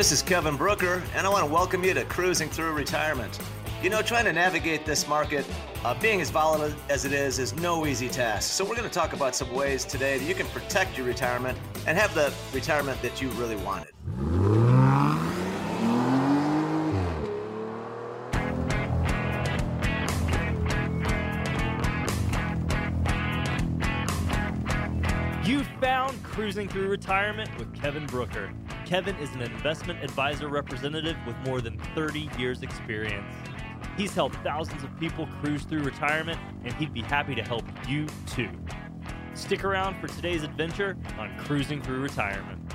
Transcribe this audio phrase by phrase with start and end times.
[0.00, 3.38] this is Kevin Brooker, and I want to welcome you to Cruising Through Retirement.
[3.82, 5.44] You know, trying to navigate this market,
[5.84, 8.50] uh, being as volatile as it is, is no easy task.
[8.50, 11.58] So, we're going to talk about some ways today that you can protect your retirement
[11.86, 14.69] and have the retirement that you really wanted.
[26.40, 28.50] Cruising Through Retirement with Kevin Brooker.
[28.86, 33.30] Kevin is an investment advisor representative with more than 30 years' experience.
[33.94, 38.06] He's helped thousands of people cruise through retirement, and he'd be happy to help you
[38.26, 38.48] too.
[39.34, 42.72] Stick around for today's adventure on Cruising Through Retirement.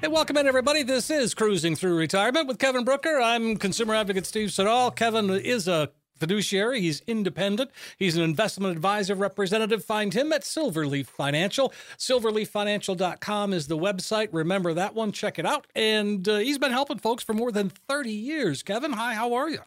[0.00, 0.82] Hey, welcome in, everybody.
[0.82, 3.20] This is Cruising Through Retirement with Kevin Brooker.
[3.20, 4.90] I'm consumer advocate Steve Siddall.
[4.90, 5.90] Kevin is a
[6.22, 6.80] fiduciary.
[6.80, 7.72] He's independent.
[7.98, 9.84] He's an investment advisor representative.
[9.84, 11.72] Find him at Silverleaf Financial.
[11.98, 14.28] Silverleaffinancial.com is the website.
[14.30, 15.10] Remember that one.
[15.10, 15.66] Check it out.
[15.74, 18.62] And uh, he's been helping folks for more than 30 years.
[18.62, 19.58] Kevin, hi, how are you?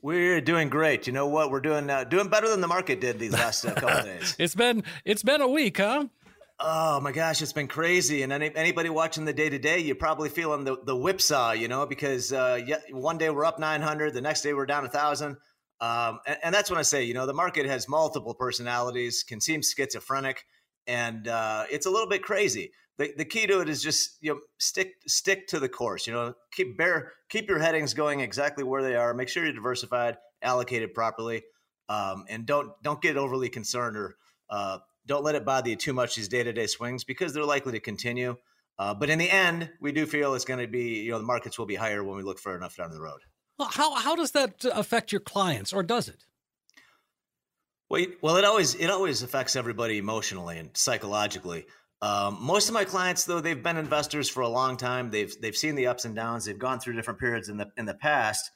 [0.00, 1.06] We're doing great.
[1.06, 1.50] You know what?
[1.50, 4.34] We're doing uh, doing better than the market did these last uh, couple days.
[4.38, 6.06] It's been it's been a week, huh?
[6.58, 8.22] Oh my gosh, it's been crazy.
[8.22, 11.66] And any, anybody watching the day to day, you're probably feeling the, the whipsaw, you
[11.68, 14.88] know, because uh, yeah, one day we're up 900, the next day we're down a
[14.88, 15.36] thousand.
[15.82, 19.40] Um, and, and, that's when I say, you know, the market has multiple personalities, can
[19.40, 20.44] seem schizophrenic,
[20.86, 22.70] and uh, it's a little bit crazy.
[22.98, 26.06] The, the key to it is just you know stick stick to the course.
[26.06, 29.12] You know, keep bear keep your headings going exactly where they are.
[29.12, 31.42] Make sure you're diversified, allocated properly,
[31.88, 34.14] um, and don't don't get overly concerned or
[34.50, 37.44] uh, don't let it bother you too much these day to day swings because they're
[37.44, 38.36] likely to continue.
[38.78, 41.24] Uh, but in the end, we do feel it's going to be, you know, the
[41.24, 43.20] markets will be higher when we look far enough down the road.
[43.64, 46.24] How, how does that affect your clients or does it?
[47.88, 51.66] Well, well, it always it always affects everybody emotionally and psychologically.
[52.00, 55.10] Um, most of my clients, though, they've been investors for a long time.
[55.10, 56.46] They've they've seen the ups and downs.
[56.46, 58.50] They've gone through different periods in the in the past.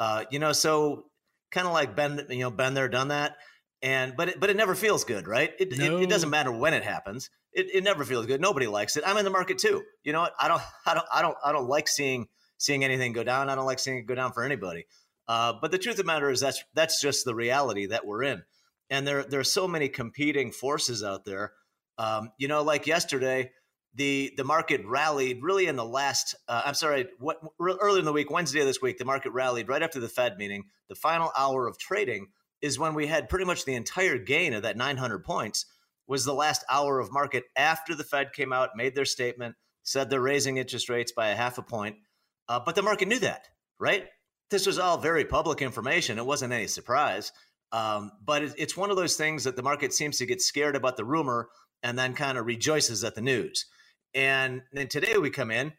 [0.00, 1.04] Uh, you know, so
[1.52, 3.36] kind of like been you know been there, done that
[3.82, 5.52] and but it, but it never feels good, right?
[5.58, 5.98] It, no.
[5.98, 7.30] it, it, doesn't matter when it happens.
[7.52, 8.40] It, it never feels good.
[8.40, 9.04] Nobody likes it.
[9.06, 9.82] I'm in the market too.
[10.04, 10.34] You know what?
[10.38, 12.26] I don't I don't I don't I don't like seeing
[12.58, 13.48] seeing anything go down.
[13.48, 14.86] I don't like seeing it go down for anybody.
[15.26, 18.22] Uh, but the truth of the matter is that's that's just the reality that we're
[18.22, 18.42] in,
[18.90, 21.52] and there there are so many competing forces out there.
[21.98, 23.50] Um, you know, like yesterday,
[23.94, 26.34] the the market rallied really in the last.
[26.48, 29.68] Uh, I'm sorry, what earlier in the week, Wednesday of this week, the market rallied
[29.68, 30.64] right after the Fed meeting.
[30.88, 32.28] The final hour of trading
[32.62, 35.66] is when we had pretty much the entire gain of that 900 points
[36.06, 40.08] was the last hour of market after the Fed came out, made their statement, said
[40.08, 41.96] they're raising interest rates by a half a point.
[42.48, 43.48] Uh, but the market knew that,
[43.78, 44.06] right?
[44.50, 46.18] This was all very public information.
[46.18, 47.32] It wasn't any surprise.
[47.72, 50.76] Um, but it, it's one of those things that the market seems to get scared
[50.76, 51.48] about the rumor
[51.82, 53.66] and then kind of rejoices at the news.
[54.14, 55.72] And then today we come in,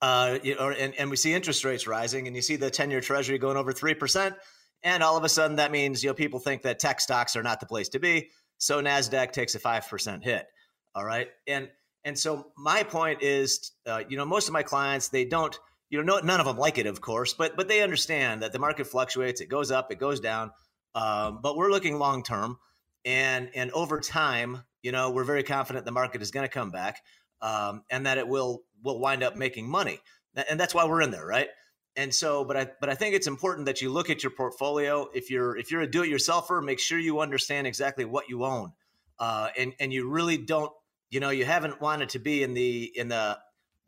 [0.00, 2.90] uh, you know, and, and we see interest rates rising, and you see the 10
[2.90, 4.34] year treasury going over 3%.
[4.82, 7.42] And all of a sudden, that means you know people think that tech stocks are
[7.42, 8.30] not the place to be.
[8.58, 10.46] So Nasdaq takes a five percent hit.
[10.94, 11.68] All right, and
[12.06, 15.58] and so my point is, uh, you know, most of my clients they don't,
[15.90, 18.60] you know, none of them like it, of course, but but they understand that the
[18.60, 19.40] market fluctuates.
[19.40, 20.52] It goes up, it goes down.
[20.94, 22.58] Um, but we're looking long term,
[23.04, 26.70] and and over time, you know, we're very confident the market is going to come
[26.70, 27.02] back,
[27.42, 30.00] um, and that it will will wind up making money,
[30.48, 31.48] and that's why we're in there, right?
[31.96, 35.08] And so, but I but I think it's important that you look at your portfolio.
[35.12, 38.72] If you're if you're a do-it-yourselfer, make sure you understand exactly what you own,
[39.18, 40.70] uh, and and you really don't.
[41.10, 43.38] You know, you haven't wanted to be in the in the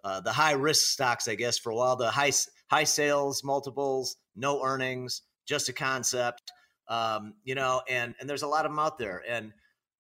[0.05, 1.97] uh, the high risk stocks, I guess, for a while.
[1.97, 2.33] The high
[2.71, 6.53] high sales multiples, no earnings, just a concept.
[6.89, 9.23] Um, you know, and and there's a lot of them out there.
[9.29, 9.53] And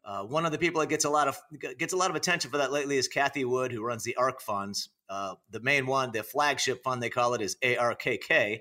[0.04, 1.38] uh, one of the people that gets a lot of
[1.78, 4.40] gets a lot of attention for that lately is Cathie Wood, who runs the ARK
[4.40, 4.88] funds.
[5.08, 8.60] Uh, the main one, the flagship fund they call it, is ARKK,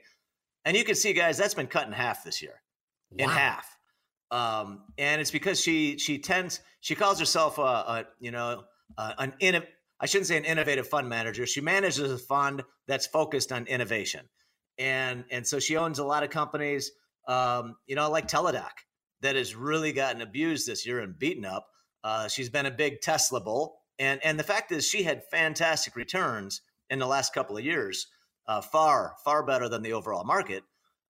[0.65, 2.61] and you can see, guys, that's been cut in half this year,
[3.11, 3.23] wow.
[3.23, 3.76] in half.
[4.31, 8.63] Um, and it's because she she tends she calls herself a, a you know
[8.97, 9.63] uh, an in
[9.99, 11.45] I shouldn't say an innovative fund manager.
[11.45, 14.27] She manages a fund that's focused on innovation,
[14.77, 16.91] and and so she owns a lot of companies,
[17.27, 18.71] um, you know, like Teladoc
[19.21, 21.67] that has really gotten abused this year and beaten up.
[22.03, 25.95] Uh, she's been a big Tesla bull, and and the fact is she had fantastic
[25.95, 28.07] returns in the last couple of years,
[28.47, 30.63] uh, far far better than the overall market.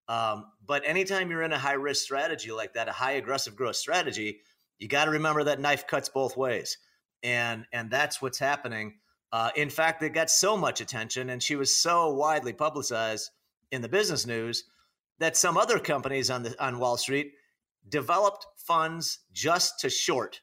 [0.08, 3.76] Um, but anytime you're in a high risk strategy like that, a high aggressive growth
[3.76, 4.40] strategy,
[4.78, 6.78] you got to remember that knife cuts both ways,
[7.22, 8.94] and and that's what's happening.
[9.30, 13.30] Uh, in fact, it got so much attention, and she was so widely publicized
[13.70, 14.64] in the business news
[15.18, 17.32] that some other companies on the on Wall Street
[17.88, 20.40] developed funds just to short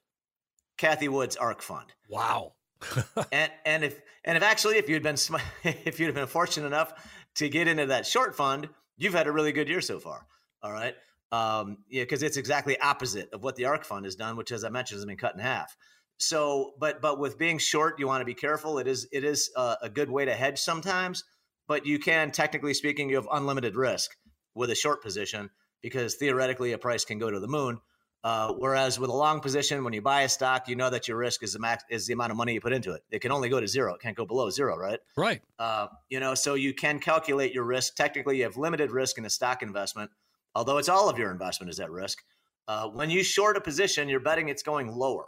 [0.78, 1.94] Cathie Wood's ARK fund.
[2.10, 2.54] Wow.
[3.32, 5.18] and and if and if actually if you'd been
[5.64, 6.94] if you'd have been fortunate enough
[7.36, 10.26] to get into that short fund, you've had a really good year so far.
[10.62, 10.96] All right.
[11.32, 14.64] Um, yeah, because it's exactly opposite of what the ARK fund has done, which, as
[14.64, 15.76] I mentioned, has been cut in half.
[16.18, 18.80] So, but but with being short, you want to be careful.
[18.80, 21.24] It is it is a, a good way to hedge sometimes,
[21.68, 24.12] but you can, technically speaking, you have unlimited risk
[24.54, 25.50] with a short position
[25.82, 27.80] because theoretically a price can go to the moon.
[28.26, 31.16] Uh, whereas with a long position, when you buy a stock, you know that your
[31.16, 33.04] risk is the max is the amount of money you put into it.
[33.12, 35.00] It can only go to zero; it can't go below zero, right?
[35.16, 35.44] Right.
[35.60, 37.94] Uh, you know, so you can calculate your risk.
[37.94, 40.10] Technically, you have limited risk in a stock investment,
[40.56, 42.24] although it's all of your investment is at risk.
[42.68, 45.26] Uh, when you short a position, you're betting it's going lower,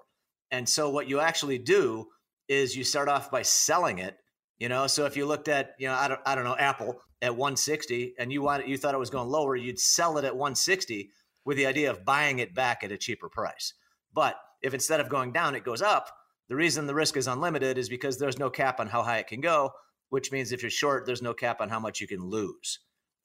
[0.49, 2.07] and so what you actually do
[2.47, 4.17] is you start off by selling it.
[4.57, 6.99] You know, so if you looked at you know I don't I don't know Apple
[7.21, 10.35] at 160 and you want you thought it was going lower, you'd sell it at
[10.35, 11.11] 160
[11.47, 13.73] with the idea of buying it back at a cheaper price.
[14.13, 16.11] But if instead of going down, it goes up,
[16.49, 19.27] the reason the risk is unlimited is because there's no cap on how high it
[19.27, 19.71] can go,
[20.09, 22.79] which means if you're short, there's no cap on how much you can lose.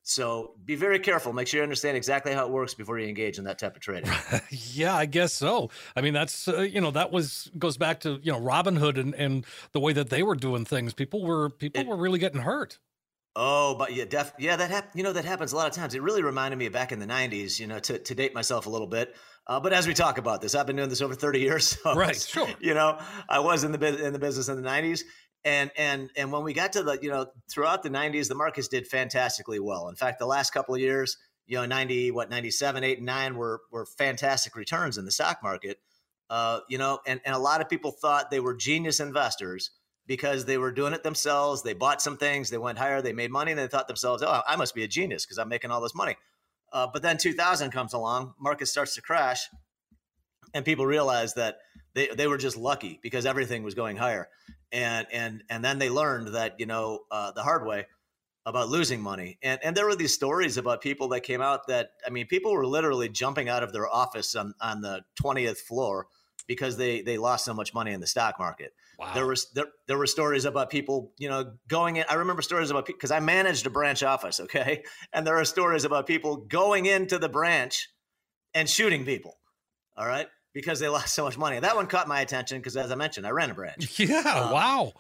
[0.04, 1.32] So be very careful.
[1.32, 3.82] Make sure you understand exactly how it works before you engage in that type of
[3.82, 4.10] trading.
[4.50, 5.70] yeah, I guess so.
[5.96, 9.14] I mean, that's uh, you know that was goes back to you know Robinhood and
[9.16, 10.94] and the way that they were doing things.
[10.94, 12.78] People were people it, were really getting hurt.
[13.34, 15.94] Oh, but yeah, def- yeah, that hap- you know that happens a lot of times.
[15.94, 17.58] It really reminded me of back in the '90s.
[17.58, 19.14] You know, to, to date myself a little bit.
[19.46, 21.78] Uh, but as we talk about this, I've been doing this over 30 years.
[21.82, 22.48] So right, sure.
[22.60, 22.98] You know,
[23.28, 25.02] I was in the in the business in the '90s,
[25.44, 28.68] and and and when we got to the you know throughout the 90s, the markets
[28.68, 29.88] did fantastically well.
[29.88, 33.34] In fact, the last couple of years, you know, 90 what 97, 8, and 9
[33.36, 35.78] were were fantastic returns in the stock market.
[36.28, 39.70] Uh, you know, and and a lot of people thought they were genius investors
[40.06, 41.62] because they were doing it themselves.
[41.62, 44.42] They bought some things, they went higher, they made money, and they thought themselves, oh,
[44.46, 46.16] I must be a genius because I'm making all this money.
[46.72, 49.48] Uh, but then 2000 comes along, market starts to crash,
[50.54, 51.58] and people realize that
[51.94, 54.28] they, they were just lucky because everything was going higher.
[54.70, 57.86] And and and then they learned that you know uh, the hard way
[58.46, 59.38] about losing money.
[59.42, 62.52] And and there were these stories about people that came out that I mean people
[62.52, 66.06] were literally jumping out of their office on on the 20th floor
[66.46, 68.72] because they they lost so much money in the stock market.
[68.98, 69.14] Wow.
[69.14, 72.04] There was there, there were stories about people, you know, going in.
[72.08, 75.84] I remember stories about because I managed a branch office, okay, and there are stories
[75.84, 77.88] about people going into the branch
[78.54, 79.38] and shooting people.
[79.96, 81.58] All right, because they lost so much money.
[81.58, 83.98] That one caught my attention because, as I mentioned, I ran a branch.
[83.98, 84.92] Yeah, um, wow.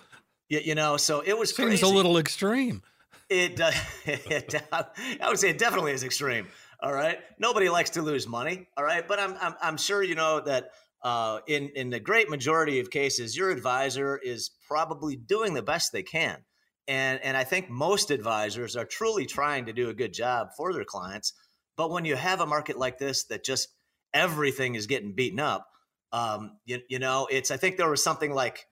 [0.48, 1.86] You, you, know, so it was seems crazy.
[1.86, 2.82] a little extreme.
[3.28, 3.70] It, uh,
[4.04, 6.48] it, I would say it definitely is extreme.
[6.82, 8.68] All right, nobody likes to lose money.
[8.76, 10.72] All right, but I'm I'm, I'm sure you know that
[11.02, 15.92] uh, in in the great majority of cases, your advisor is probably doing the best
[15.92, 16.38] they can,
[16.86, 20.72] and and I think most advisors are truly trying to do a good job for
[20.72, 21.32] their clients.
[21.76, 23.68] But when you have a market like this that just
[24.14, 25.66] everything is getting beaten up,
[26.12, 28.66] um, you, you know, it's I think there was something like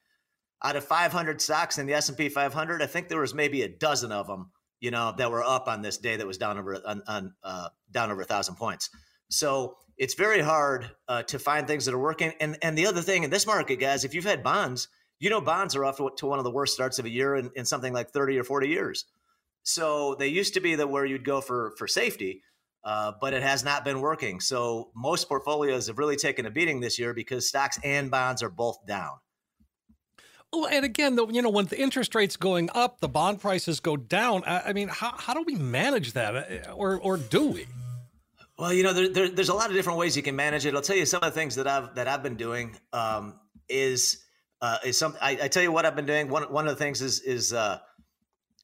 [0.63, 4.13] out of 500 stocks in the S&P 500, I think there was maybe a dozen
[4.13, 7.03] of them, you know, that were up on this day that was down over on,
[7.09, 8.91] on uh, down over a thousand points.
[9.31, 12.33] So it's very hard uh, to find things that are working.
[12.41, 14.89] And and the other thing in this market, guys, if you've had bonds,
[15.19, 17.51] you know bonds are off to one of the worst starts of a year in,
[17.55, 19.05] in something like 30 or 40 years.
[19.63, 22.43] So they used to be that where you'd go for for safety,
[22.83, 24.41] uh, but it has not been working.
[24.41, 28.51] So most portfolios have really taken a beating this year because stocks and bonds are
[28.51, 29.19] both down.
[30.53, 33.79] Well, and again, though, you know, when the interest rates going up, the bond prices
[33.79, 34.43] go down.
[34.45, 37.67] I, I mean, how, how do we manage that, uh, or or do we?
[38.61, 40.75] Well, you know, there, there, there's a lot of different ways you can manage it.
[40.75, 43.41] I'll tell you some of the things that I've that I've been doing um,
[43.71, 44.23] is
[44.61, 45.17] uh, is some.
[45.19, 46.29] I, I, tell you what I've been doing.
[46.29, 47.79] One one of the things is is uh,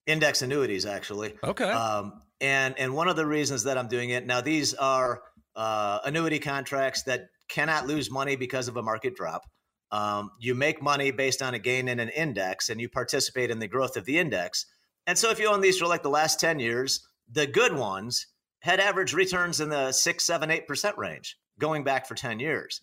[0.07, 1.33] index annuities actually.
[1.43, 1.71] Okay.
[1.71, 5.23] Um, and and one of the reasons that I'm doing it now these are
[5.55, 9.45] uh, annuity contracts that cannot lose money because of a market drop.
[9.93, 13.61] Um, you make money based on a gain in an index, and you participate in
[13.61, 14.67] the growth of the index.
[15.07, 17.01] And so, if you own these for like the last ten years,
[17.33, 18.27] the good ones
[18.61, 22.81] had average returns in the six, seven, eight percent range going back for 10 years.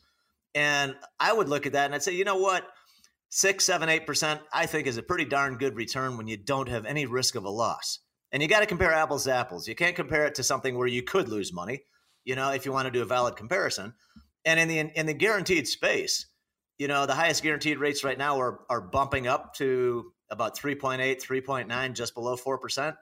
[0.56, 2.68] And I would look at that and I'd say, you know what?
[3.30, 6.70] Six, seven, eight percent, I think is a pretty darn good return when you don't
[6.70, 8.00] have any risk of a loss.
[8.32, 9.68] And you got to compare apples to apples.
[9.68, 11.84] You can't compare it to something where you could lose money,
[12.26, 13.94] you know, if you want to do a valid comparison.
[14.46, 16.28] And in the in the guaranteed space,
[16.78, 21.00] you know, the highest guaranteed rates right now are are bumping up to about 3.8,
[21.22, 22.96] 3.9, just below 4%.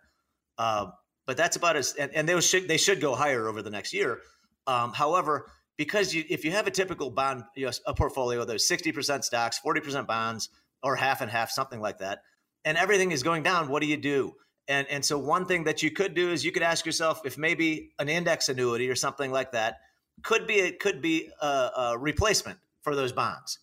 [0.58, 0.88] Uh,
[1.32, 3.94] but that's about as and, and they should they should go higher over the next
[3.94, 4.20] year.
[4.68, 8.68] Um, however, because you, if you have a typical bond, you know, a portfolio, there's
[8.68, 10.50] 60% stocks, 40% bonds,
[10.84, 12.24] or half and half, something like that,
[12.66, 14.34] and everything is going down, what do you do?
[14.68, 17.38] And and so one thing that you could do is you could ask yourself if
[17.38, 19.78] maybe an index annuity or something like that
[20.24, 23.60] could be it could be a, a replacement for those bonds.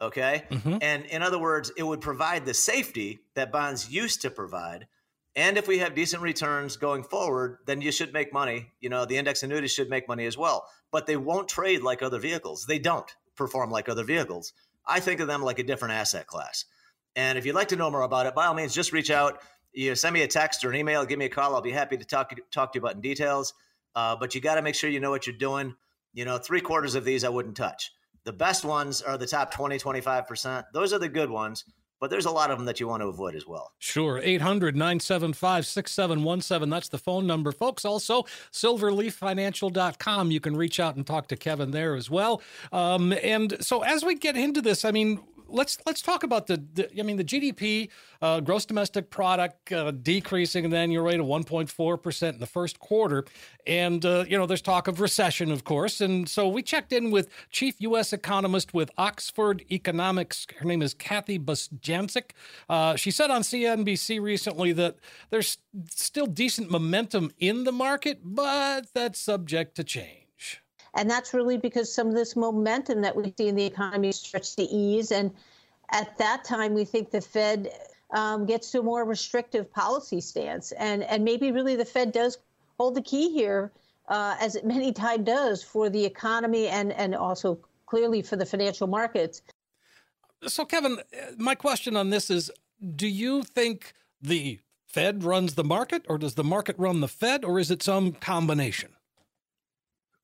[0.00, 0.44] Okay.
[0.50, 0.78] Mm-hmm.
[0.80, 4.86] And in other words, it would provide the safety that bonds used to provide.
[5.34, 8.70] And if we have decent returns going forward, then you should make money.
[8.80, 12.02] You know, the index annuities should make money as well, but they won't trade like
[12.02, 12.66] other vehicles.
[12.66, 14.52] They don't perform like other vehicles.
[14.86, 16.66] I think of them like a different asset class.
[17.16, 19.40] And if you'd like to know more about it, by all means, just reach out.
[19.72, 21.54] You send me a text or an email, give me a call.
[21.54, 23.54] I'll be happy to talk, talk to you about in details.
[23.94, 25.74] Uh, but you got to make sure you know what you're doing.
[26.12, 27.92] You know, three quarters of these I wouldn't touch.
[28.24, 30.64] The best ones are the top 20, 25%.
[30.72, 31.64] Those are the good ones,
[32.02, 33.70] but there's a lot of them that you want to avoid as well.
[33.78, 34.18] Sure.
[34.20, 36.68] 800 975 6717.
[36.68, 37.84] That's the phone number, folks.
[37.84, 40.32] Also, silverleaffinancial.com.
[40.32, 42.42] You can reach out and talk to Kevin there as well.
[42.72, 45.20] Um, and so, as we get into this, I mean,
[45.52, 47.88] let's let's talk about the, the I mean the GDP,
[48.20, 52.80] uh, gross domestic product uh, decreasing an annual rate of 1.4 percent in the first
[52.80, 53.24] quarter,
[53.66, 57.10] and uh, you know there's talk of recession, of course, and so we checked in
[57.10, 58.12] with chief U.S.
[58.12, 60.46] economist with Oxford Economics.
[60.58, 62.30] Her name is Kathy Bostjancic.
[62.68, 64.96] Uh, she said on CNBC recently that
[65.30, 65.58] there's
[65.90, 70.21] still decent momentum in the market, but that's subject to change.
[70.94, 74.54] And that's really because some of this momentum that we see in the economy starts
[74.56, 75.10] to ease.
[75.10, 75.30] And
[75.90, 77.72] at that time, we think the Fed
[78.12, 80.72] um, gets to a more restrictive policy stance.
[80.72, 82.38] And, and maybe really the Fed does
[82.78, 83.72] hold the key here,
[84.08, 88.46] uh, as it many times does, for the economy and, and also clearly for the
[88.46, 89.42] financial markets.
[90.46, 90.98] So, Kevin,
[91.36, 92.50] my question on this is
[92.96, 97.44] do you think the Fed runs the market, or does the market run the Fed,
[97.44, 98.90] or is it some combination?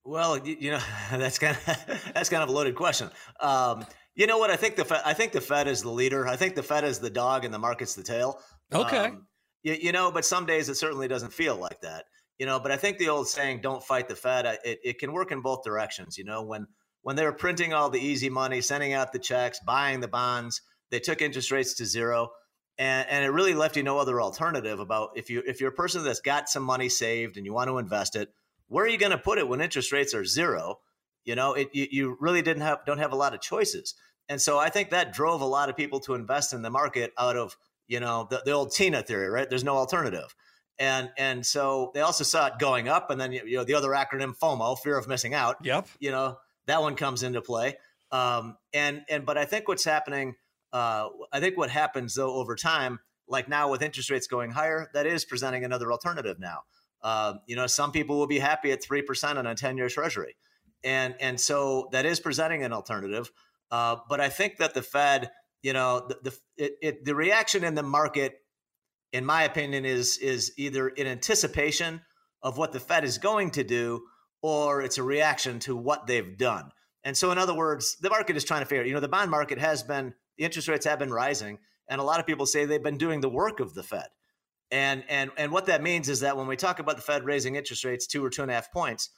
[0.09, 3.11] Well, you, know that's kind of that's kind of a loaded question.
[3.41, 3.85] Um,
[4.15, 4.51] you know what?
[4.51, 6.27] I think the Fed, I think the Fed is the leader.
[6.27, 8.41] I think the Fed is the dog and the market's the tail.
[8.73, 9.07] Okay.
[9.07, 9.27] Um,
[9.63, 12.07] you, you, know, but some days it certainly doesn't feel like that.
[12.39, 15.13] You know, but I think the old saying "Don't fight the Fed" it, it can
[15.13, 16.17] work in both directions.
[16.17, 16.67] You know, when
[17.03, 20.63] when they were printing all the easy money, sending out the checks, buying the bonds,
[20.91, 22.31] they took interest rates to zero.
[22.81, 25.75] And, and it really left you no other alternative about if you if you're a
[25.75, 28.29] person that's got some money saved and you want to invest it,
[28.69, 30.79] where are you going to put it when interest rates are zero?
[31.25, 33.95] You know, it, you, you really didn't have don't have a lot of choices,
[34.29, 37.13] and so I think that drove a lot of people to invest in the market
[37.19, 37.57] out of
[37.87, 39.49] you know the, the old Tina theory, right?
[39.49, 40.35] There's no alternative,
[40.79, 43.91] and and so they also saw it going up, and then you know the other
[43.91, 45.57] acronym FOMO, fear of missing out.
[45.63, 45.89] Yep.
[45.99, 47.77] You know that one comes into play,
[48.11, 50.35] um, and and but I think what's happening,
[50.73, 54.89] uh, I think what happens though over time, like now with interest rates going higher,
[54.95, 56.61] that is presenting another alternative now.
[57.03, 60.37] Uh, you know, some people will be happy at three percent on a ten-year Treasury,
[60.83, 63.31] and and so that is presenting an alternative.
[63.71, 65.31] Uh, but I think that the Fed,
[65.63, 68.35] you know, the the, it, it, the reaction in the market,
[69.13, 72.01] in my opinion, is is either in anticipation
[72.43, 74.03] of what the Fed is going to do,
[74.43, 76.71] or it's a reaction to what they've done.
[77.05, 78.85] And so, in other words, the market is trying to figure.
[78.85, 82.05] You know, the bond market has been the interest rates have been rising, and a
[82.05, 84.09] lot of people say they've been doing the work of the Fed.
[84.71, 87.57] And and and what that means is that when we talk about the Fed raising
[87.57, 89.11] interest rates two or two and a half points,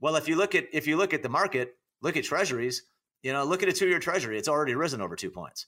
[0.00, 2.82] well, if you look at if you look at the market, look at treasuries,
[3.22, 5.66] you know, look at a two-year treasury, it's already risen over two points.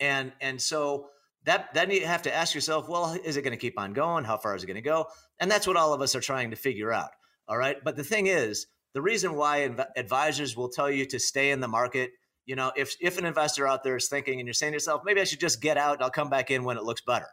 [0.00, 1.08] And and so
[1.44, 4.24] that then you have to ask yourself, well, is it going to keep on going?
[4.24, 5.06] How far is it going to go?
[5.38, 7.10] And that's what all of us are trying to figure out.
[7.48, 7.76] All right.
[7.84, 11.60] But the thing is, the reason why inv- advisors will tell you to stay in
[11.60, 12.10] the market,
[12.46, 15.02] you know, if if an investor out there is thinking and you're saying to yourself,
[15.04, 17.28] maybe I should just get out and I'll come back in when it looks better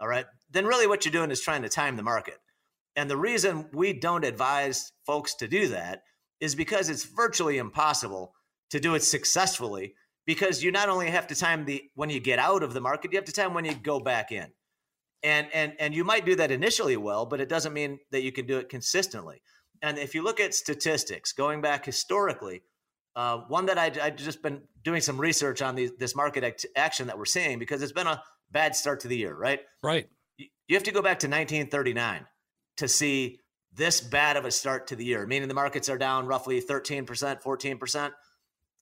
[0.00, 2.38] all right, then really what you're doing is trying to time the market.
[2.96, 6.02] And the reason we don't advise folks to do that
[6.40, 8.34] is because it's virtually impossible
[8.70, 9.94] to do it successfully
[10.26, 13.12] because you not only have to time the when you get out of the market,
[13.12, 14.46] you have to time when you go back in.
[15.22, 18.30] And and and you might do that initially well, but it doesn't mean that you
[18.30, 19.42] can do it consistently.
[19.80, 22.62] And if you look at statistics going back historically,
[23.16, 26.66] uh, one that I I just been doing some research on these, this market act-
[26.76, 29.60] action that we're seeing because it's been a bad start to the year, right?
[29.82, 30.08] Right.
[30.38, 32.26] You have to go back to 1939
[32.78, 33.40] to see
[33.72, 37.06] this bad of a start to the year, meaning the markets are down roughly 13%,
[37.42, 38.10] 14%.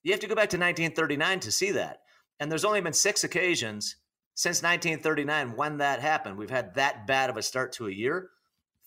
[0.03, 1.99] You have to go back to 1939 to see that.
[2.39, 3.95] And there's only been six occasions
[4.35, 6.37] since 1939 when that happened.
[6.37, 8.29] We've had that bad of a start to a year.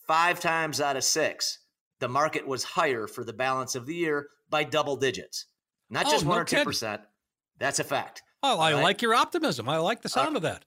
[0.06, 1.58] Five times out of six,
[1.98, 5.46] the market was higher for the balance of the year by double digits,
[5.90, 7.02] not just oh, one no or two percent.
[7.58, 8.22] That's a fact.
[8.42, 8.82] Oh, I right?
[8.82, 9.68] like your optimism.
[9.68, 10.64] I like the sound uh, of that.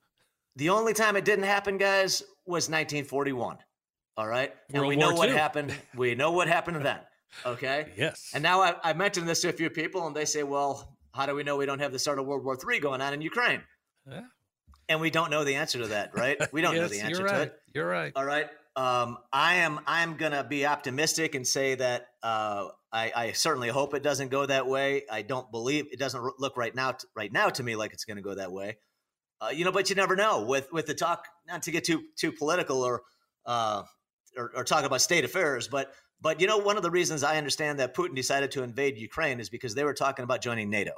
[0.56, 3.58] The only time it didn't happen, guys, was 1941.
[4.16, 4.54] All right.
[4.70, 5.74] And World we know War what happened.
[5.96, 7.00] We know what happened then.
[7.46, 7.88] Okay.
[7.98, 8.32] yes.
[8.34, 11.26] And now I, I, mentioned this to a few people, and they say, well, how
[11.26, 13.22] do we know we don't have the start of World War III going on in
[13.22, 13.62] Ukraine?
[14.08, 14.22] Yeah.
[14.90, 16.38] And we don't know the answer to that, right?
[16.52, 17.32] We don't yes, know the answer right.
[17.32, 17.60] to it.
[17.74, 18.12] You're right.
[18.16, 18.50] All right.
[18.76, 23.94] um, I am I'm gonna be optimistic and say that uh, I, I, certainly hope
[23.94, 25.04] it doesn't go that way.
[25.12, 28.18] I don't believe it doesn't look right now right now to me like it's going
[28.18, 28.78] to go that way.
[29.44, 31.26] Uh, you know, but you never know with with the talk.
[31.48, 33.02] Not to get too too political or,
[33.46, 33.84] uh,
[34.38, 37.38] or or talk about state affairs, but but you know, one of the reasons I
[37.38, 40.94] understand that Putin decided to invade Ukraine is because they were talking about joining NATO,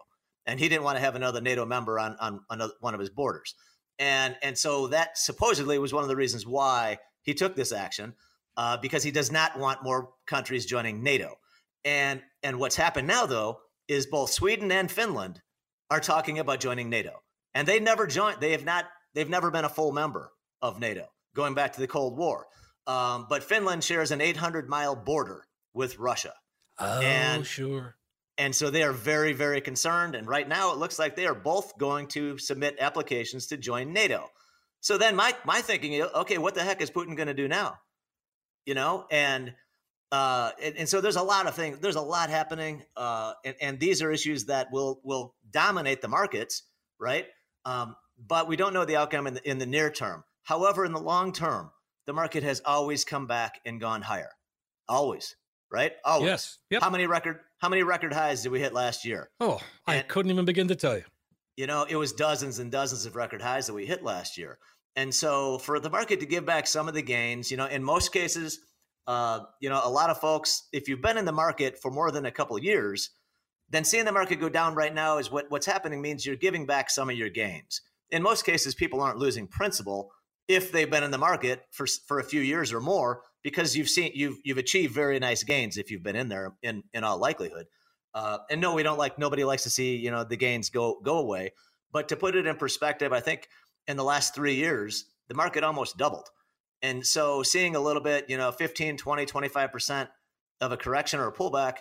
[0.45, 3.09] and he didn't want to have another NATO member on on, on one of his
[3.09, 3.55] borders,
[3.97, 8.13] and and so that supposedly was one of the reasons why he took this action
[8.57, 11.35] uh, because he does not want more countries joining NATO.
[11.83, 15.41] And and what's happened now though is both Sweden and Finland
[15.89, 17.21] are talking about joining NATO,
[17.55, 18.39] and they never joined.
[18.39, 18.85] They have not.
[19.15, 20.31] They've never been a full member
[20.61, 22.45] of NATO, going back to the Cold War.
[22.85, 26.33] Um, but Finland shares an 800 mile border with Russia.
[26.77, 27.95] Oh, and, sure.
[28.37, 30.13] And so they are very, very concerned.
[30.13, 33.93] And right now, it looks like they are both going to submit applications to join
[33.93, 34.29] NATO.
[34.81, 37.47] So then my my thinking is, okay, what the heck is Putin going to do
[37.47, 37.77] now?
[38.65, 39.55] You know, and
[40.11, 41.79] uh, and, and, so there's a lot of things.
[41.79, 46.07] There's a lot happening, uh, and, and these are issues that will will dominate the
[46.07, 46.63] markets,
[46.99, 47.25] right?
[47.65, 47.95] Um,
[48.27, 50.23] but we don't know the outcome in the, in the near term.
[50.43, 51.71] However, in the long term,
[52.05, 54.29] the market has always come back and gone higher,
[54.87, 55.35] always,
[55.71, 55.93] right?
[56.03, 56.27] Always.
[56.27, 56.57] Yes.
[56.69, 56.83] Yep.
[56.83, 59.29] How many record How many record highs did we hit last year?
[59.39, 61.03] Oh, I couldn't even begin to tell you.
[61.57, 64.59] You know, it was dozens and dozens of record highs that we hit last year.
[64.95, 67.83] And so for the market to give back some of the gains, you know, in
[67.83, 68.59] most cases,
[69.07, 72.11] uh, you know, a lot of folks, if you've been in the market for more
[72.11, 73.09] than a couple of years,
[73.69, 76.65] then seeing the market go down right now is what what's happening means you're giving
[76.65, 77.81] back some of your gains.
[78.11, 80.11] In most cases, people aren't losing principal
[80.47, 83.89] if they've been in the market for for a few years or more because you've
[83.89, 87.17] seen you've you've achieved very nice gains if you've been in there in in all
[87.17, 87.65] likelihood.
[88.13, 90.99] Uh, and no, we don't like nobody likes to see you know the gains go
[91.03, 91.51] go away.
[91.91, 93.47] But to put it in perspective, I think
[93.87, 96.29] in the last three years, the market almost doubled.
[96.81, 100.07] And so seeing a little bit, you know, 15, 20, 25%
[100.61, 101.77] of a correction or a pullback,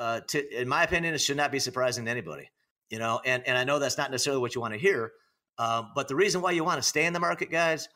[0.00, 2.50] uh, to, in my opinion, it should not be surprising to anybody,
[2.88, 5.12] you know, and, and I know that's not necessarily what you want to hear.
[5.58, 7.86] Um, but the reason why you want to stay in the market, guys,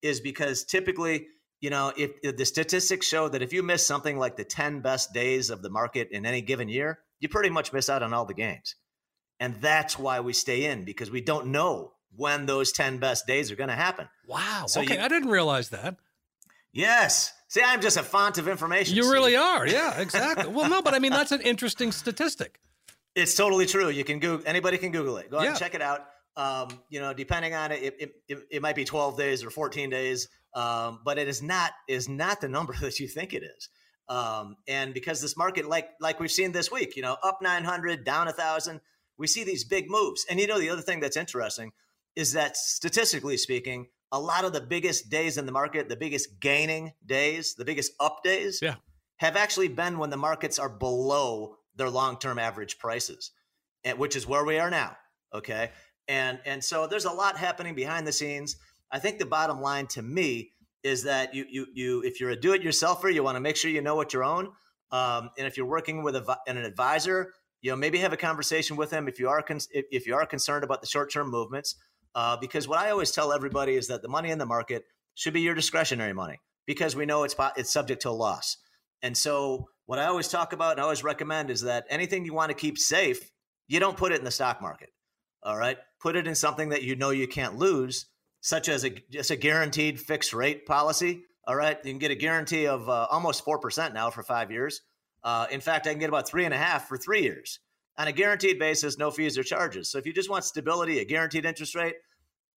[0.00, 1.26] is because typically,
[1.60, 4.80] you know, if, if the statistics show that if you miss something like the 10
[4.80, 8.14] best days of the market in any given year, you pretty much miss out on
[8.14, 8.76] all the gains.
[9.38, 13.52] And that's why we stay in because we don't know when those 10 best days
[13.52, 14.08] are going to happen.
[14.26, 14.64] Wow.
[14.66, 14.94] So okay.
[14.94, 15.96] You, I didn't realize that.
[16.72, 17.34] Yes.
[17.50, 18.94] See, I'm just a font of information.
[18.94, 19.66] You really are.
[19.66, 20.46] Yeah, exactly.
[20.46, 22.60] well, no, but I mean, that's an interesting statistic.
[23.16, 23.88] It's totally true.
[23.88, 25.32] You can Google, anybody can Google it.
[25.32, 25.50] Go ahead yeah.
[25.50, 26.06] and check it out.
[26.36, 29.90] Um, you know, depending on it, it, it, it, might be 12 days or 14
[29.90, 30.28] days.
[30.54, 33.68] Um, but it is not, is not the number that you think it is.
[34.08, 38.04] Um, and because this market, like, like we've seen this week, you know, up 900,
[38.04, 38.80] down a thousand,
[39.18, 40.24] we see these big moves.
[40.30, 41.72] And you know, the other thing that's interesting,
[42.14, 46.40] is that statistically speaking, a lot of the biggest days in the market, the biggest
[46.40, 48.74] gaining days, the biggest up days, yeah.
[49.16, 53.30] have actually been when the markets are below their long-term average prices,
[53.84, 54.96] and, which is where we are now.
[55.32, 55.70] Okay,
[56.08, 58.56] and and so there's a lot happening behind the scenes.
[58.90, 62.36] I think the bottom line to me is that you you you if you're a
[62.36, 64.48] do-it-yourselfer, you want to make sure you know what you own,
[64.90, 68.76] um, and if you're working with a, an advisor, you know maybe have a conversation
[68.76, 71.76] with them if you are con- if you are concerned about the short-term movements
[72.14, 75.34] uh, because what I always tell everybody is that the money in the market should
[75.34, 78.56] be your discretionary money because we know it's it's subject to a loss.
[79.02, 82.34] And so what I always talk about and I always recommend is that anything you
[82.34, 83.30] want to keep safe,
[83.68, 84.90] you don't put it in the stock market.
[85.42, 88.06] All right, put it in something that you know you can't lose,
[88.42, 91.22] such as a just a guaranteed fixed rate policy.
[91.46, 94.50] All right, you can get a guarantee of uh, almost four percent now for five
[94.50, 94.82] years.
[95.24, 97.58] Uh, in fact, I can get about three and a half for three years
[98.00, 99.90] on a guaranteed basis, no fees or charges.
[99.90, 101.96] So if you just want stability, a guaranteed interest rate,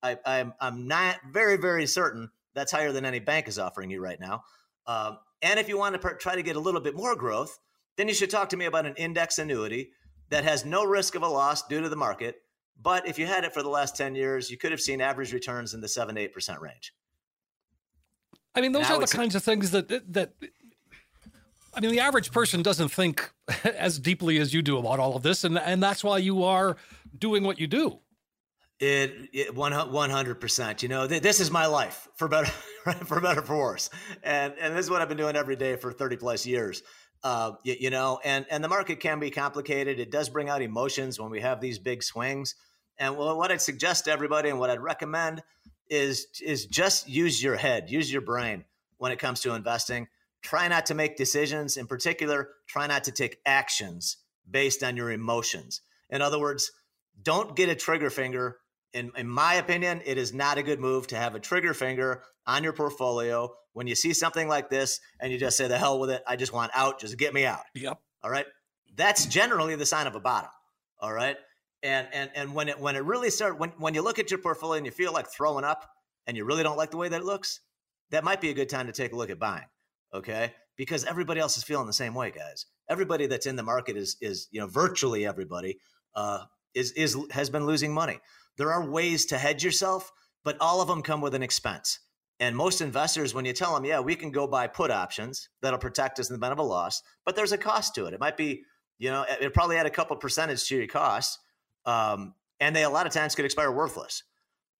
[0.01, 3.99] I, I'm I'm not very very certain that's higher than any bank is offering you
[3.99, 4.43] right now.
[4.87, 7.59] Um, and if you want to per- try to get a little bit more growth,
[7.97, 9.89] then you should talk to me about an index annuity
[10.29, 12.35] that has no risk of a loss due to the market.
[12.81, 15.33] But if you had it for the last 10 years, you could have seen average
[15.33, 16.93] returns in the 7 to 8% range.
[18.55, 20.33] I mean, those are the kinds of things that that
[21.75, 23.31] I mean, the average person doesn't think
[23.63, 26.77] as deeply as you do about all of this, and and that's why you are
[27.17, 27.99] doing what you do.
[28.79, 30.83] It, one hundred percent.
[30.83, 32.51] You know, th- this is my life for better
[33.05, 33.89] for better for worse,
[34.23, 36.83] and and this is what I've been doing every day for thirty plus years.
[37.23, 39.99] Uh, you, you know, and and the market can be complicated.
[39.99, 42.55] It does bring out emotions when we have these big swings.
[42.99, 45.41] And well, what I'd suggest to everybody, and what I'd recommend
[45.89, 48.65] is is just use your head, use your brain
[48.97, 50.07] when it comes to investing
[50.43, 51.77] try not to make decisions.
[51.77, 54.17] In particular, try not to take actions
[54.49, 55.81] based on your emotions.
[56.09, 56.71] In other words,
[57.21, 58.57] don't get a trigger finger
[58.93, 62.23] in, in my opinion, it is not a good move to have a trigger finger
[62.45, 65.99] on your portfolio when you see something like this and you just say, the hell
[65.99, 66.23] with it.
[66.27, 66.99] I just want out.
[66.99, 67.63] Just get me out.
[67.73, 67.99] Yep.
[68.23, 68.45] All right.
[68.95, 70.51] That's generally the sign of a bottom.
[70.99, 71.37] All right.
[71.81, 74.37] And and and when it when it really start when when you look at your
[74.37, 75.89] portfolio and you feel like throwing up
[76.27, 77.59] and you really don't like the way that it looks,
[78.11, 79.65] that might be a good time to take a look at buying.
[80.13, 80.53] Okay.
[80.75, 82.65] Because everybody else is feeling the same way, guys.
[82.89, 85.79] Everybody that's in the market is is, you know, virtually everybody
[86.15, 86.39] uh
[86.73, 88.19] is is has been losing money.
[88.57, 90.11] There are ways to hedge yourself,
[90.43, 91.99] but all of them come with an expense.
[92.39, 95.79] And most investors, when you tell them, yeah, we can go buy put options that'll
[95.79, 98.13] protect us in the event of a loss, but there's a cost to it.
[98.13, 98.63] It might be,
[98.97, 101.39] you know, it probably add a couple percentage to your costs.
[101.85, 104.23] Um, and they a lot of times could expire worthless.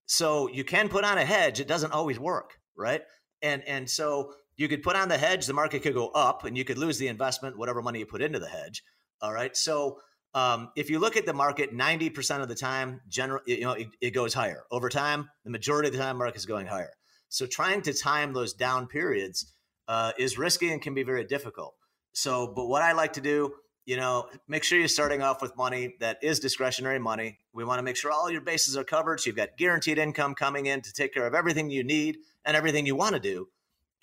[0.05, 1.59] So you can put on a hedge.
[1.59, 3.01] It doesn't always work, right?
[3.41, 6.57] And and so you could put on the hedge, the market could go up, and
[6.57, 8.83] you could lose the investment, whatever money you put into the hedge.
[9.21, 9.55] All right.
[9.55, 9.99] So
[10.35, 13.87] um, if you look at the market, 90% of the time, general, you know, it,
[14.01, 14.63] it, goes higher.
[14.71, 16.91] Over time, the majority of the time, market is going higher.
[17.29, 19.53] So trying to time those down periods
[19.87, 21.75] uh, is risky and can be very difficult.
[22.13, 23.53] So, but what I like to do,
[23.85, 27.39] you know, make sure you're starting off with money that is discretionary money.
[27.53, 29.19] We want to make sure all your bases are covered.
[29.19, 32.55] So you've got guaranteed income coming in to take care of everything you need and
[32.55, 33.47] everything you want to do.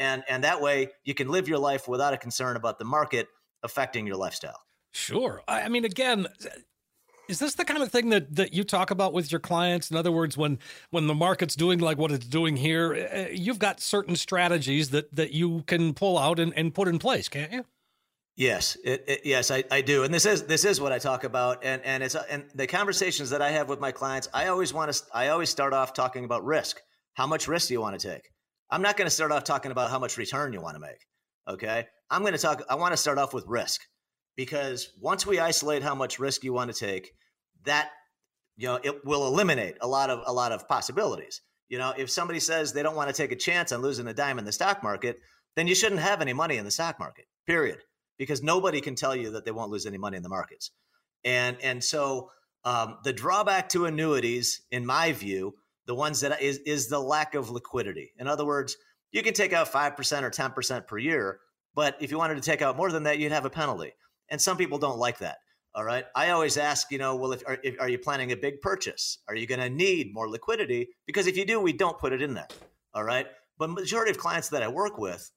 [0.00, 3.28] And, and that way you can live your life without a concern about the market
[3.62, 4.58] affecting your lifestyle.
[4.92, 5.42] Sure.
[5.46, 6.26] I mean, again,
[7.28, 9.90] is this the kind of thing that, that you talk about with your clients?
[9.90, 10.58] In other words, when
[10.90, 14.90] when the market's doing like what it's doing here, eh, eh, you've got certain strategies
[14.90, 17.64] that that you can pull out and, and put in place, can't you?
[18.36, 21.22] Yes, it, it, yes, I, I do, and this is this is what I talk
[21.24, 24.72] about, and and it's and the conversations that I have with my clients, I always
[24.72, 26.80] want to, I always start off talking about risk.
[27.14, 28.30] How much risk do you want to take?
[28.70, 31.06] I'm not going to start off talking about how much return you want to make.
[31.48, 32.62] Okay, I'm going to talk.
[32.68, 33.83] I want to start off with risk
[34.37, 37.12] because once we isolate how much risk you want to take,
[37.64, 37.90] that
[38.56, 41.40] you know it will eliminate a lot of a lot of possibilities.
[41.68, 44.14] You know, if somebody says they don't want to take a chance on losing a
[44.14, 45.20] dime in the stock market,
[45.56, 47.26] then you shouldn't have any money in the stock market.
[47.46, 47.78] Period.
[48.18, 50.70] Because nobody can tell you that they won't lose any money in the markets.
[51.24, 52.30] And and so
[52.64, 55.54] um, the drawback to annuities, in my view,
[55.87, 58.12] the ones that is is the lack of liquidity.
[58.19, 58.77] In other words,
[59.12, 61.40] you can take out five percent or ten percent per year,
[61.75, 63.93] but if you wanted to take out more than that, you'd have a penalty.
[64.29, 65.38] And some people don't like that.
[65.75, 66.05] All right.
[66.16, 69.19] I always ask, you know, well, if are, if, are you planning a big purchase?
[69.29, 70.88] Are you going to need more liquidity?
[71.07, 72.49] Because if you do, we don't put it in there.
[72.93, 73.27] All right.
[73.57, 75.31] But majority of clients that I work with,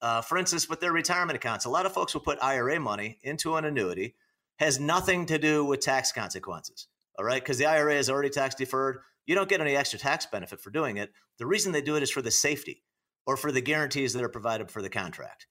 [0.00, 3.18] uh, for instance, with their retirement accounts, a lot of folks will put IRA money
[3.22, 4.14] into an annuity,
[4.58, 6.86] has nothing to do with tax consequences.
[7.18, 7.42] All right.
[7.42, 8.98] Because the IRA is already tax deferred.
[9.30, 11.12] You don't get any extra tax benefit for doing it.
[11.38, 12.82] The reason they do it is for the safety
[13.28, 15.46] or for the guarantees that are provided for the contract.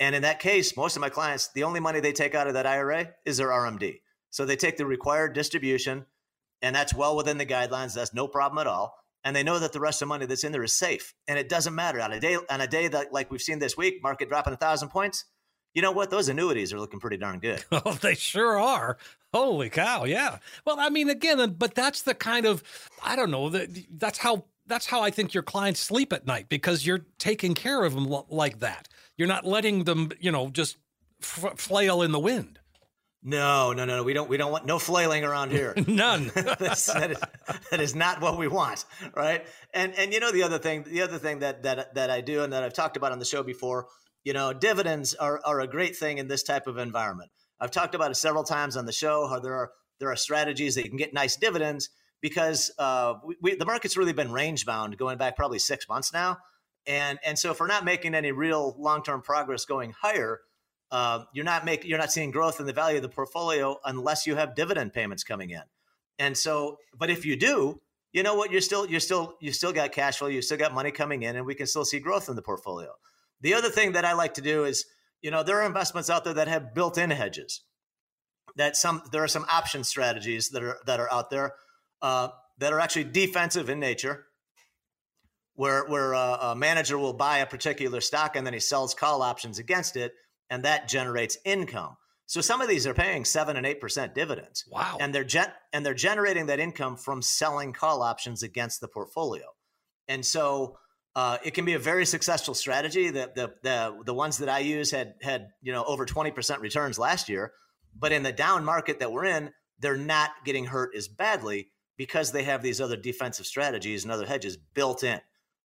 [0.00, 2.54] And in that case, most of my clients, the only money they take out of
[2.54, 4.00] that IRA is their RMD.
[4.30, 6.06] So they take the required distribution,
[6.62, 7.94] and that's well within the guidelines.
[7.94, 8.96] That's no problem at all.
[9.22, 11.14] And they know that the rest of the money that's in there is safe.
[11.28, 13.76] And it doesn't matter on a day on a day that like we've seen this
[13.76, 15.26] week, market dropping a thousand points.
[15.74, 16.10] You know what?
[16.10, 17.64] Those annuities are looking pretty darn good.
[17.72, 18.98] Oh, they sure are.
[19.32, 20.04] Holy cow!
[20.04, 20.38] Yeah.
[20.66, 22.62] Well, I mean, again, but that's the kind of
[23.02, 26.48] I don't know that that's how that's how I think your clients sleep at night
[26.48, 28.88] because you're taking care of them like that.
[29.16, 30.76] You're not letting them, you know, just
[31.22, 32.58] f- flail in the wind.
[33.24, 34.02] No, no, no, no.
[34.02, 34.28] We don't.
[34.28, 35.74] We don't want no flailing around here.
[35.86, 36.26] None.
[36.34, 36.86] that, is,
[37.70, 39.46] that is not what we want, right?
[39.72, 42.42] And and you know the other thing, the other thing that that that I do
[42.42, 43.86] and that I've talked about on the show before.
[44.24, 47.30] You know, dividends are are a great thing in this type of environment.
[47.62, 49.28] I've talked about it several times on the show.
[49.28, 49.70] How there are
[50.00, 53.96] there are strategies that you can get nice dividends because uh, we, we, the market's
[53.96, 56.38] really been range bound going back probably six months now.
[56.88, 60.40] And and so if we're not making any real long term progress going higher,
[60.90, 64.26] uh, you're not making you're not seeing growth in the value of the portfolio unless
[64.26, 65.62] you have dividend payments coming in.
[66.18, 67.80] And so, but if you do,
[68.12, 68.50] you know what?
[68.50, 71.36] You're still you're still you still got cash flow, you still got money coming in,
[71.36, 72.90] and we can still see growth in the portfolio.
[73.40, 74.84] The other thing that I like to do is,
[75.22, 77.62] you know, there are investments out there that have built-in hedges.
[78.56, 81.54] That some there are some option strategies that are that are out there
[82.02, 84.26] uh, that are actually defensive in nature
[85.54, 89.22] where where a, a, manager will buy a particular stock and then he sells call
[89.22, 90.12] options against it,
[90.50, 91.96] and that generates income.
[92.26, 94.64] So some of these are paying seven and eight percent dividends.
[94.70, 94.98] Wow!
[95.00, 99.46] And they're gen- and they're generating that income from selling call options against the portfolio,
[100.08, 100.76] and so.
[101.14, 103.10] Uh, it can be a very successful strategy.
[103.10, 106.60] The, the the the ones that I use had had you know over twenty percent
[106.60, 107.52] returns last year,
[107.94, 112.32] but in the down market that we're in, they're not getting hurt as badly because
[112.32, 115.20] they have these other defensive strategies and other hedges built in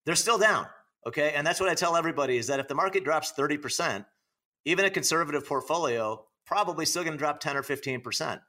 [0.07, 0.65] they're still down.
[1.05, 1.33] Okay.
[1.35, 4.05] And that's what I tell everybody is that if the market drops 30%,
[4.63, 8.39] even a conservative portfolio probably still going to drop 10 or 15%.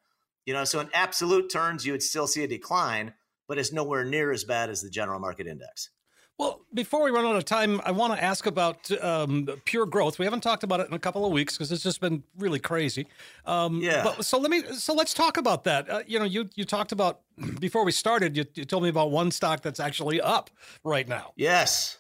[0.47, 3.13] You know, so in absolute terms, you would still see a decline,
[3.49, 5.91] but it's nowhere near as bad as the general market index.
[6.39, 10.21] Well, before we run out of time, I want to ask about um, pure growth.
[10.21, 12.61] We haven't talked about it in a couple of weeks because it's just been really
[12.61, 13.09] crazy.
[13.45, 14.05] Um, yeah.
[14.05, 14.63] But, so let me.
[14.75, 15.91] So let's talk about that.
[15.91, 17.21] Uh, you know, you you talked about
[17.59, 18.37] before we started.
[18.37, 20.49] You, you told me about one stock that's actually up
[20.85, 21.33] right now.
[21.37, 21.99] Yes.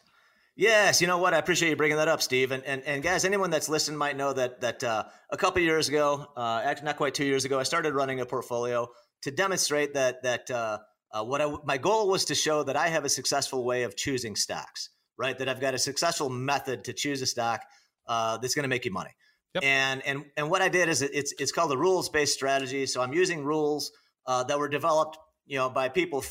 [0.54, 1.34] Yes, you know what?
[1.34, 2.50] I appreciate you bringing that up, Steve.
[2.50, 5.88] And and, and guys, anyone that's listened might know that that uh, a couple years
[5.88, 8.88] ago, uh, actually not quite two years ago, I started running a portfolio
[9.22, 10.78] to demonstrate that that uh,
[11.12, 13.96] uh, what I, my goal was to show that I have a successful way of
[13.96, 15.38] choosing stocks, right?
[15.38, 17.62] That I've got a successful method to choose a stock
[18.06, 19.10] uh, that's going to make you money.
[19.54, 19.64] Yep.
[19.64, 22.84] And and and what I did is it's it's called the rules based strategy.
[22.86, 23.90] So I'm using rules
[24.26, 26.22] uh, that were developed, you know, by people,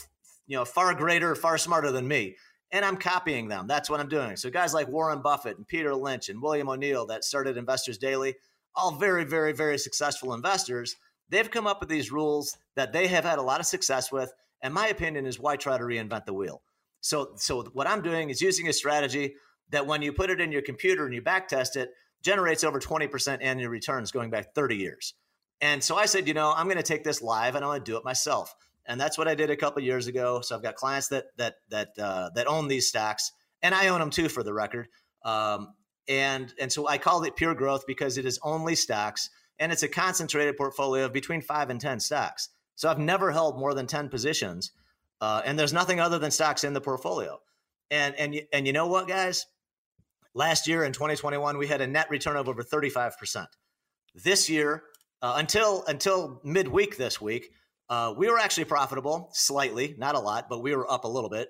[0.45, 2.35] you know, far greater, far smarter than me
[2.71, 3.67] and I'm copying them.
[3.67, 4.35] That's what I'm doing.
[4.35, 8.35] So guys like Warren Buffett and Peter Lynch and William O'Neil that started Investors Daily,
[8.75, 10.95] all very, very, very successful investors.
[11.29, 14.31] They've come up with these rules that they have had a lot of success with.
[14.61, 16.61] And my opinion is why try to reinvent the wheel?
[17.01, 19.35] So, so what I'm doing is using a strategy
[19.69, 21.89] that when you put it in your computer and you backtest it,
[22.23, 25.13] generates over 20% annual returns going back 30 years.
[25.61, 27.83] And so I said, you know, I'm going to take this live and I'm going
[27.83, 28.55] to do it myself
[28.87, 30.41] and that's what I did a couple years ago.
[30.41, 33.99] So I've got clients that that that uh, that own these stocks, and I own
[33.99, 34.87] them too, for the record.
[35.23, 35.73] Um,
[36.07, 39.83] and and so I called it pure growth because it is only stocks, and it's
[39.83, 42.49] a concentrated portfolio of between five and ten stocks.
[42.77, 44.71] So I've never held more than ten positions,
[45.19, 47.39] uh, and there's nothing other than stocks in the portfolio.
[47.91, 49.45] And and and you know what, guys?
[50.33, 53.47] Last year in 2021, we had a net return of over 35 percent.
[54.13, 54.83] This year,
[55.23, 57.49] uh, until until midweek this week,
[57.89, 61.31] uh, we were actually profitable slightly, not a lot, but we were up a little
[61.31, 61.49] bit.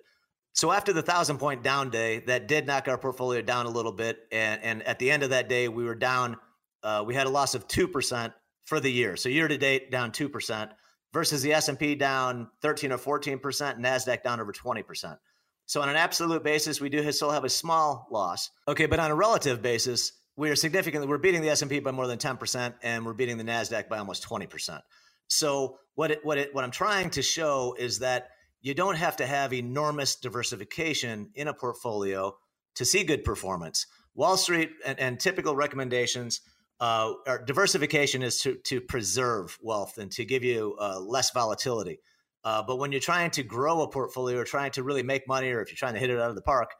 [0.54, 3.92] So after the thousand point down day, that did knock our portfolio down a little
[3.92, 6.38] bit, and and at the end of that day, we were down.
[6.82, 8.32] Uh, we had a loss of two percent
[8.63, 9.18] for the year.
[9.18, 10.72] So year to date, down two percent
[11.13, 15.17] versus the S and P down thirteen or fourteen percent, Nasdaq down over twenty percent.
[15.65, 18.50] So on an absolute basis, we do still have a small loss.
[18.67, 21.80] Okay, but on a relative basis, we are significantly we're beating the S and P
[21.80, 24.82] by more than ten percent, and we're beating the Nasdaq by almost twenty percent.
[25.28, 28.30] So what it, what it, what I'm trying to show is that
[28.62, 32.36] you don't have to have enormous diversification in a portfolio
[32.76, 33.88] to see good performance.
[34.15, 36.41] Wall Street and, and typical recommendations
[36.80, 42.00] uh, are diversification is to to preserve wealth and to give you uh, less volatility.
[42.44, 45.52] Uh, but when you're trying to grow a portfolio or trying to really make money,
[45.52, 46.72] or if you're trying to hit it out of the park,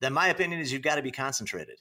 [0.00, 1.78] then my opinion is you've got to be concentrated.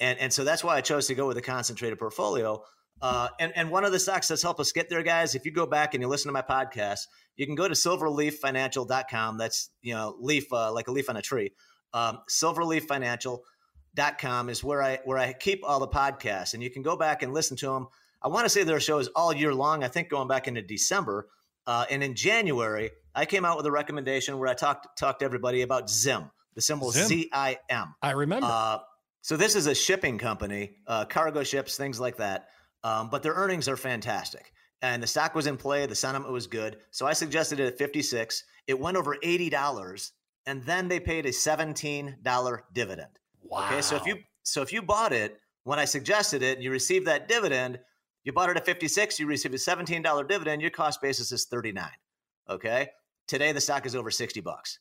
[0.00, 2.62] And and so that's why I chose to go with a concentrated portfolio
[3.02, 5.52] uh, and, and one of the stocks that's helped us get there, guys, if you
[5.52, 7.00] go back and you listen to my podcast,
[7.36, 9.38] you can go to silverleaffinancial.com.
[9.38, 11.50] That's, you know, leaf, uh, like a leaf on a tree.
[11.92, 12.20] Um,
[13.94, 17.22] silverleaffinancial.com is where I, where I keep all the podcasts and you can go back
[17.22, 17.88] and listen to them.
[18.22, 19.84] I want to say there are shows all year long.
[19.84, 21.28] I think going back into December
[21.66, 25.24] uh, and in January, I came out with a recommendation where I talked, talked to
[25.24, 27.94] everybody about Zim, the symbol Z I M.
[28.02, 28.46] I remember.
[28.50, 28.78] Uh,
[29.20, 32.48] so this is a shipping company, uh, cargo ships, things like that.
[32.82, 34.52] Um, but their earnings are fantastic.
[34.82, 35.86] And the stock was in play.
[35.86, 36.76] The sentiment was good.
[36.90, 38.44] So I suggested it at 56.
[38.66, 40.12] It went over $80.
[40.44, 43.08] And then they paid a $17 dividend.
[43.44, 43.66] Wow.
[43.66, 43.82] Okay.
[43.82, 47.06] So if you so if you bought it when I suggested it and you received
[47.06, 47.78] that dividend,
[48.24, 51.88] you bought it at 56, you received a $17 dividend, your cost basis is 39.
[52.50, 52.88] Okay.
[53.26, 54.78] Today the stock is over 60 bucks.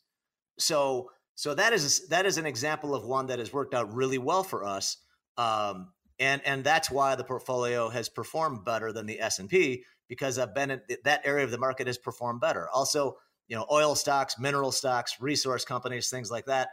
[0.60, 4.18] So so that is that is an example of one that has worked out really
[4.18, 4.98] well for us.
[5.38, 10.54] Um, and and that's why the portfolio has performed better than the S&P because I've
[10.54, 12.70] been in that area of the market has performed better.
[12.70, 16.70] Also, you know, oil stocks, mineral stocks, resource companies, things like that.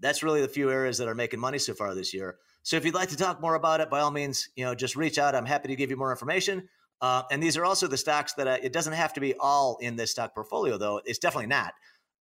[0.00, 2.36] That's really the few areas that are making money so far this year.
[2.62, 4.96] So if you'd like to talk more about it, by all means, you know, just
[4.96, 5.34] reach out.
[5.34, 6.68] I'm happy to give you more information.
[7.00, 9.76] Uh, and these are also the stocks that uh, it doesn't have to be all
[9.80, 11.00] in this stock portfolio, though.
[11.04, 11.74] It's definitely not.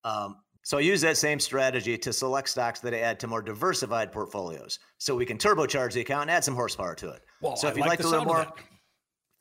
[0.03, 3.41] Um, so I use that same strategy to select stocks that I add to more
[3.41, 7.21] diversified portfolios so we can turbocharge the account and add some horsepower to it.
[7.41, 8.47] Well, so if I you'd like, like to learn more,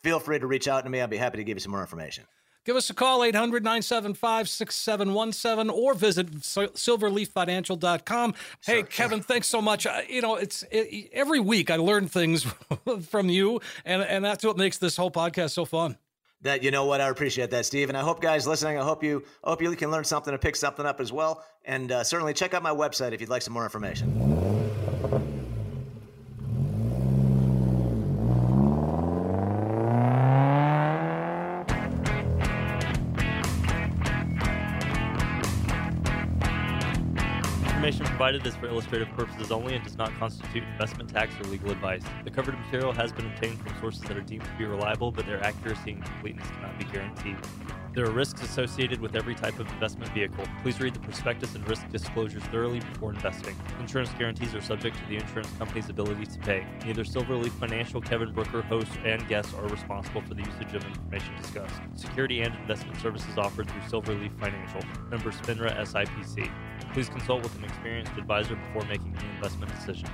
[0.03, 1.01] feel free to reach out to me.
[1.01, 2.25] I'll be happy to give you some more information.
[2.64, 8.35] Give us a call, 800 975 6717, or visit silverleaffinancial.com.
[8.64, 9.25] Hey, sure, Kevin, sure.
[9.25, 9.85] thanks so much.
[10.09, 12.46] you know, it's it, every week I learn things
[13.09, 15.96] from you, and, and that's what makes this whole podcast so fun
[16.42, 19.03] that you know what I appreciate that, Steve, and I hope guys listening, I hope
[19.03, 22.05] you I hope you can learn something and pick something up as well, and uh,
[22.05, 24.82] certainly check out my website if you'd like some more information.
[37.83, 41.68] Information provided is for illustrative purposes only and does not constitute investment tax or legal
[41.73, 42.03] advice.
[42.23, 45.27] The covered material has been obtained from sources that are deemed to be reliable, but
[45.27, 47.37] their accuracy and completeness cannot be guaranteed.
[47.92, 50.45] There are risks associated with every type of investment vehicle.
[50.62, 53.57] Please read the prospectus and risk disclosures thoroughly before investing.
[53.81, 56.64] Insurance guarantees are subject to the insurance company's ability to pay.
[56.87, 61.35] Neither Silverleaf Financial, Kevin Brooker, hosts, and guests are responsible for the usage of information
[61.37, 61.81] discussed.
[61.97, 66.49] Security and investment services offered through Silverleaf Financial, member FINRA SIPC.
[66.92, 70.11] Please consult with an experienced advisor before making any investment decisions.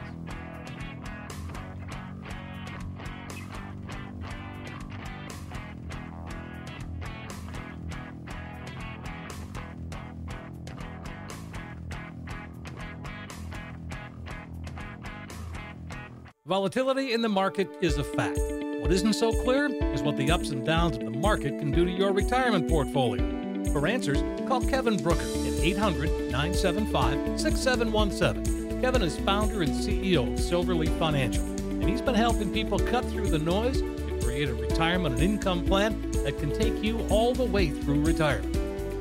[16.46, 18.38] Volatility in the market is a fact.
[18.80, 21.84] What isn't so clear is what the ups and downs of the market can do
[21.84, 23.37] to your retirement portfolio.
[23.72, 28.80] For answers, call Kevin Brooker at 800 975 6717.
[28.80, 33.28] Kevin is founder and CEO of Silverleaf Financial, and he's been helping people cut through
[33.28, 37.44] the noise to create a retirement and income plan that can take you all the
[37.44, 38.56] way through retirement.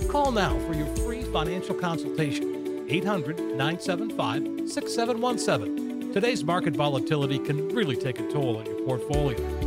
[0.09, 2.85] Call now for your free financial consultation.
[2.89, 6.13] 800 975 6717.
[6.13, 9.66] Today's market volatility can really take a toll on your portfolio.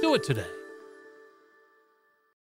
[0.00, 0.59] Do it today.